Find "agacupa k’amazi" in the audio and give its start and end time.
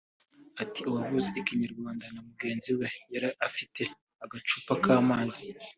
4.23-5.45